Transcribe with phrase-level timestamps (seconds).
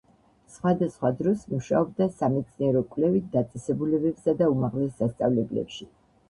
[0.51, 5.89] სხვადასხვა დროს მუშაობდა სამეცნიერო-კვლევით დაწესებულებებსა და უმაღლეს სასწავლებლებში.